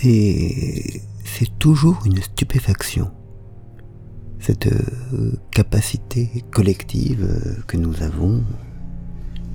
[0.00, 3.10] c'est toujours une stupéfaction.
[4.38, 8.44] Cette euh, capacité collective euh, que nous avons,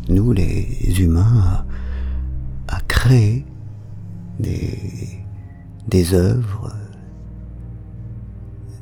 [0.10, 1.66] nous les humains,
[2.68, 3.46] à, créer
[4.40, 4.78] des,
[5.88, 6.74] des œuvres,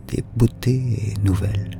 [0.07, 1.79] des beautés nouvelles.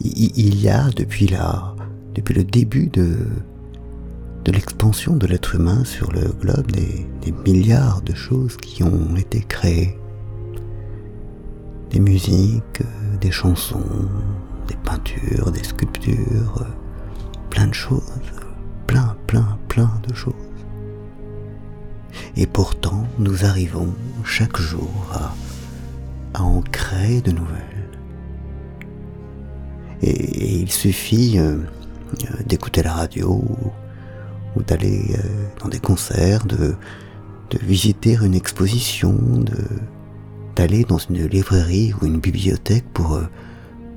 [0.00, 1.74] Il y a depuis la,
[2.14, 3.26] depuis le début de,
[4.44, 7.06] de l'expansion de l'être humain sur le globe des,
[7.46, 9.98] milliards de choses qui ont été créées.
[11.90, 12.82] Des musiques,
[13.20, 14.08] des chansons,
[14.68, 16.66] des peintures, des sculptures,
[17.50, 18.02] plein de choses,
[18.86, 20.34] plein, plein, plein de choses.
[22.36, 23.92] Et pourtant, nous arrivons
[24.24, 25.34] chaque jour à,
[26.38, 27.88] à en créer de nouvelles.
[30.02, 31.58] Et, il suffit euh,
[32.46, 33.42] d'écouter la radio
[34.56, 36.74] ou d'aller euh, dans des concerts, de,
[37.50, 39.56] de visiter une exposition, de
[40.54, 43.28] d'aller dans une librairie ou une bibliothèque pour, euh,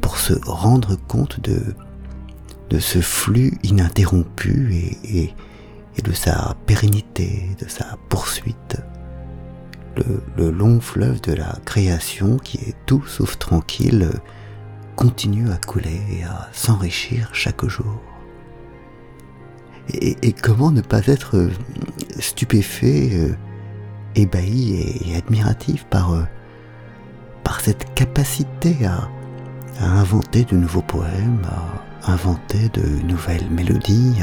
[0.01, 1.61] pour se rendre compte de,
[2.69, 5.33] de ce flux ininterrompu et, et,
[5.97, 8.77] et de sa pérennité, de sa poursuite.
[9.95, 14.09] Le, le, long fleuve de la création qui est tout sauf tranquille
[14.95, 18.01] continue à couler et à s'enrichir chaque jour.
[19.93, 21.51] Et, comment ne pas être euh,
[22.19, 23.35] stupéfait, euh,
[24.15, 26.23] ébahi et, admiratif par, euh,
[27.59, 29.09] cette capacité à,
[29.79, 31.41] inventer de nouveaux poèmes,
[32.03, 34.15] à inventer de nouvelles mélodies,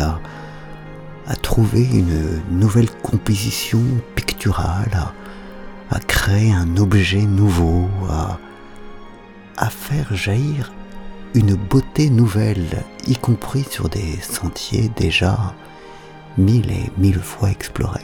[1.26, 3.80] à, trouver une nouvelle composition
[4.14, 4.90] picturale,
[5.90, 7.88] à, créer un objet nouveau,
[9.56, 10.72] à faire jaillir
[11.34, 15.54] une beauté nouvelle, y compris sur des sentiers déjà
[16.38, 18.00] mille et mille fois explorés.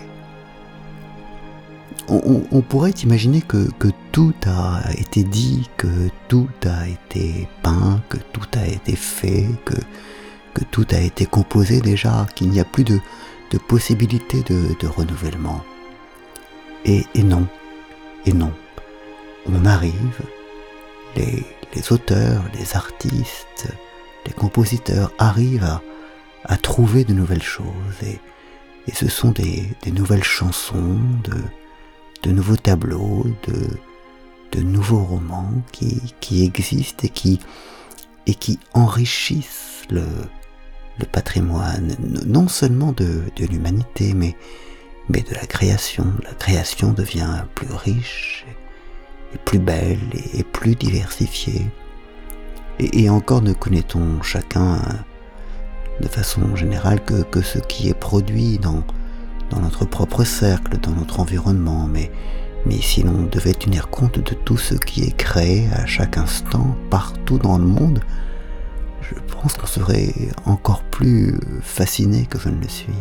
[2.08, 3.68] On, pourrait imaginer que,
[4.10, 10.64] tout a été dit, que tout a été peint, que tout a été fait, que,
[10.72, 12.98] tout a été composé déjà, qu'il n'y a plus de,
[13.52, 15.62] de possibilité de, renouvellement.
[16.84, 17.46] Et non,
[18.26, 18.52] et non,
[19.46, 20.20] on arrive,
[21.14, 21.44] les,
[21.74, 23.68] les auteurs, les artistes,
[24.26, 25.80] les compositeurs arrivent
[26.44, 28.18] à, trouver de nouvelles choses et,
[28.92, 30.98] ce sont des, nouvelles chansons,
[32.22, 40.04] de, nouveaux tableaux, de, nouveaux romans qui, existent et qui, enrichissent le,
[41.12, 44.34] patrimoine, non seulement de, l'humanité, mais
[45.08, 46.06] de la création.
[46.24, 48.44] La création devient plus riche
[49.38, 49.98] plus belle
[50.34, 51.66] et plus diversifiée.
[52.78, 54.80] Et, encore ne connaît-on chacun
[56.00, 58.82] de façon générale que, ce qui est produit dans,
[59.60, 62.10] notre propre cercle, dans notre environnement, mais
[62.80, 67.38] si l'on devait tenir compte de tout ce qui est créé à chaque instant, partout
[67.38, 68.00] dans le monde,
[69.02, 70.14] je pense qu'on serait
[70.44, 72.94] encore plus fasciné que je ne le suis.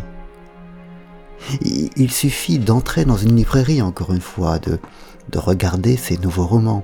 [1.95, 4.79] Il suffit d'entrer dans une librairie, encore une fois, de,
[5.31, 6.83] de regarder ces nouveaux romans.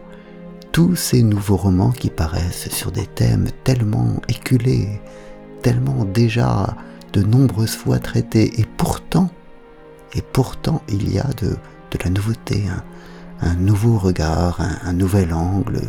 [0.71, 5.01] Tous ces nouveaux romans qui paraissent sur des thèmes tellement éculés,
[5.61, 6.75] tellement déjà
[7.13, 9.29] de nombreuses fois traités, et pourtant,
[10.13, 11.55] et pourtant il y a de,
[12.03, 12.65] la nouveauté,
[13.41, 15.79] un, nouveau regard, un, nouvel angle,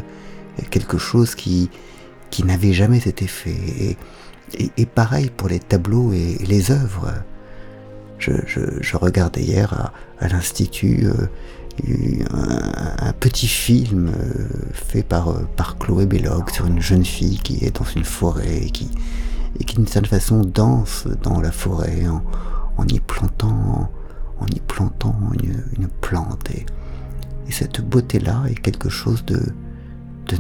[0.70, 1.68] quelque chose qui,
[2.30, 3.96] qui n'avait jamais été fait.
[4.76, 7.12] Et, pareil pour les tableaux et, les œuvres.
[8.18, 11.26] Je, regardais hier à, l'Institut euh,
[12.98, 15.46] un, petit film euh, fait par, euh,
[15.78, 18.90] Chloé Belloc sur une jeune fille qui est dans une forêt et qui,
[19.74, 22.04] d'une certaine façon danse dans la forêt
[22.78, 23.90] en, y plantant,
[24.40, 26.50] en y plantant une, plante.
[26.50, 26.64] Et,
[27.50, 29.40] cette beauté-là est quelque chose de,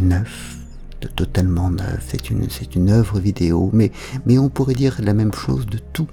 [0.00, 0.58] neuf,
[1.02, 2.04] de totalement neuf.
[2.08, 2.30] C'est
[2.74, 6.08] une, œuvre vidéo, mais on pourrait dire la même chose de tout.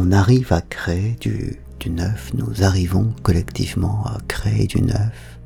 [0.00, 1.58] On arrive à créer du,
[1.90, 5.40] neuf, nous arrivons collectivement à créer du neuf.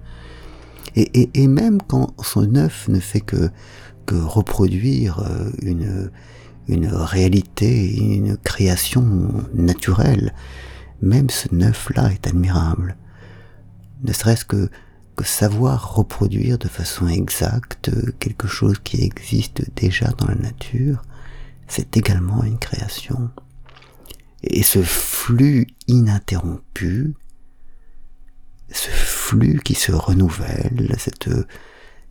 [0.94, 3.50] Et, même quand son neuf ne fait que,
[4.12, 6.10] reproduire euh,
[6.68, 10.34] une, réalité, une création naturelle,
[11.00, 12.98] même ce neuf-là est admirable.
[14.04, 14.68] Ne serait-ce que
[15.24, 21.00] savoir reproduire de façon exacte quelque chose qui existe déjà dans la nature,
[21.68, 23.30] c'est également une création.
[24.42, 27.14] Et ce flux ininterrompu,
[28.70, 31.30] ce flux qui se renouvelle, cette,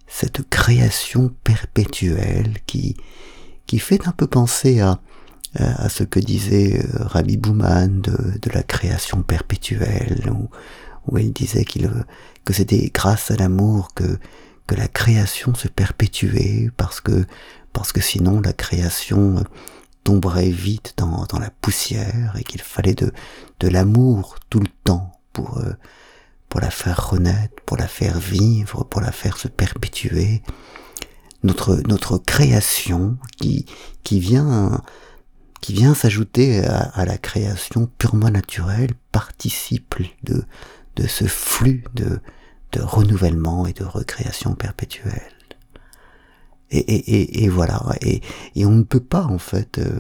[0.08, 2.96] cette création perpétuelle qui,
[3.66, 5.02] qui fait un peu penser à,
[5.56, 10.50] à ce que disait Rabbi Bouman de, de la création perpétuelle, où,
[11.08, 11.90] où il disait qu'il
[12.46, 14.18] que c'était grâce à l'amour que
[14.68, 17.26] que la création se perpétuait parce que
[17.74, 19.44] parce que sinon la création
[20.04, 23.12] tomberait vite dans, dans la poussière et qu'il fallait de,
[23.60, 25.74] de l'amour tout le temps pour, euh,
[26.50, 30.42] pour la faire renaître, pour la faire vivre, pour la faire se perpétuer.
[31.44, 33.66] Notre, notre création qui,
[34.04, 34.84] qui vient,
[35.60, 40.44] qui vient s'ajouter à, à, la création purement naturelle participe de,
[40.98, 42.20] de ce flux de,
[42.74, 45.41] de renouvellement et de recréation perpétuelle.
[46.72, 47.82] Et, voilà.
[48.02, 48.22] Et,
[48.56, 50.00] et, on ne peut pas en fait euh,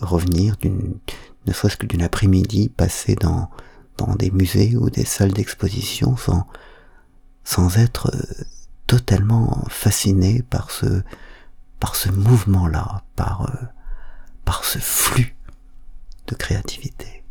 [0.00, 0.98] revenir d'une,
[1.46, 3.50] ne serait-ce que d'une après-midi passée dans
[3.96, 6.46] dans des musées ou des salles d'exposition sans
[7.44, 8.44] sans être euh,
[8.86, 11.02] totalement fasciné par ce
[11.80, 13.66] par ce mouvement-là, par euh,
[14.44, 15.34] par ce flux
[16.26, 17.24] de créativité.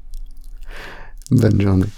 [1.32, 1.86] Bonne journée.